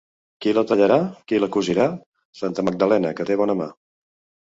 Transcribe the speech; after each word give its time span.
Qui 0.45 0.53
la 0.57 0.63
tallarà? 0.71 0.97
Qui 1.27 1.43
la 1.45 1.51
cosirà? 1.57 1.87
Santa 2.43 2.69
Magdalena, 2.71 3.15
que 3.21 3.31
té 3.33 3.43
bona 3.47 3.61
mà. 3.65 3.73